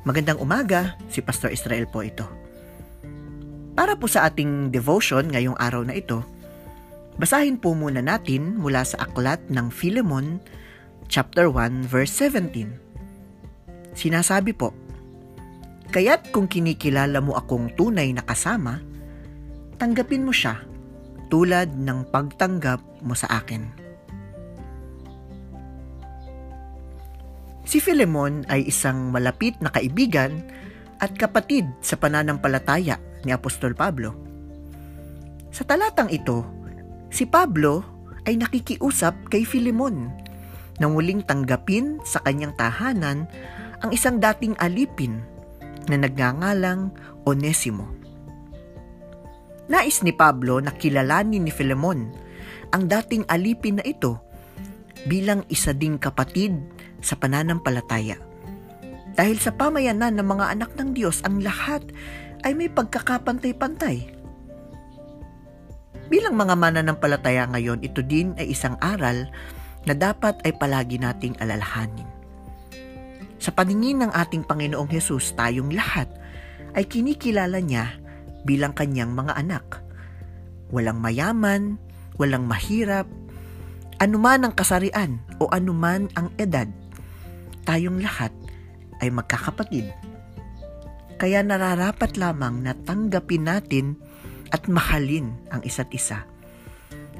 [0.00, 2.24] Magandang umaga, si Pastor Israel po ito.
[3.76, 6.24] Para po sa ating devotion ngayong araw na ito,
[7.20, 10.40] basahin po muna natin mula sa aklat ng Philemon,
[11.12, 13.92] chapter 1, verse 17.
[13.92, 14.72] Sinasabi po,
[15.92, 18.80] Kaya't kung kinikilala mo akong tunay na kasama,
[19.76, 20.64] tanggapin mo siya
[21.28, 23.79] tulad ng pagtanggap mo sa akin.
[27.70, 30.42] Si Filemon ay isang malapit na kaibigan
[30.98, 34.10] at kapatid sa pananampalataya ni Apostol Pablo.
[35.54, 36.42] Sa talatang ito,
[37.14, 37.86] si Pablo
[38.26, 40.10] ay nakikiusap kay Filemon
[40.82, 43.30] na muling tanggapin sa kanyang tahanan
[43.86, 45.22] ang isang dating alipin
[45.86, 46.90] na nagngangalang
[47.22, 47.86] Onesimo.
[49.70, 52.10] Nais ni Pablo na kilalanin ni Filemon
[52.74, 54.18] ang dating alipin na ito
[55.06, 56.58] bilang isa ding kapatid
[57.00, 58.16] sa pananampalataya.
[59.16, 61.82] Dahil sa pamayanan ng mga anak ng Diyos, ang lahat
[62.46, 64.16] ay may pagkakapantay-pantay.
[66.10, 69.30] Bilang mga mananampalataya ngayon, ito din ay isang aral
[69.86, 72.08] na dapat ay palagi nating alalahanin.
[73.40, 76.10] Sa paningin ng ating Panginoong Hesus, tayong lahat
[76.76, 77.96] ay kinikilala niya
[78.44, 79.80] bilang kanyang mga anak.
[80.70, 81.80] Walang mayaman,
[82.20, 83.08] walang mahirap,
[84.00, 86.68] anuman ang kasarian o anuman ang edad,
[87.64, 88.32] tayong lahat
[89.00, 89.90] ay magkakapatid.
[91.20, 93.96] Kaya nararapat lamang na tanggapin natin
[94.50, 96.24] at mahalin ang isa't isa.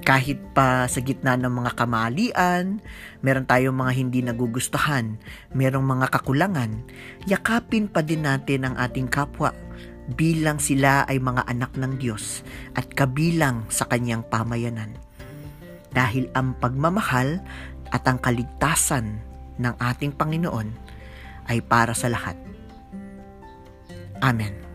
[0.00, 2.80] Kahit pa sa gitna ng mga kamalian,
[3.20, 5.20] meron tayong mga hindi nagugustuhan,
[5.52, 6.88] merong mga kakulangan,
[7.28, 9.52] yakapin pa din natin ang ating kapwa
[10.16, 12.42] bilang sila ay mga anak ng Diyos
[12.74, 14.96] at kabilang sa kanyang pamayanan.
[15.92, 17.44] Dahil ang pagmamahal
[17.92, 19.29] at ang kaligtasan
[19.60, 20.72] ng ating Panginoon
[21.52, 22.34] ay para sa lahat.
[24.24, 24.70] Amen.